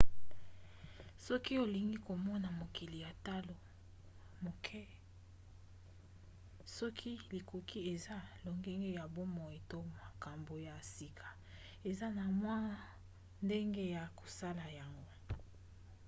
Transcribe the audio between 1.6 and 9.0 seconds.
olingi komona mokili na talo moke soki likoki eza lolenge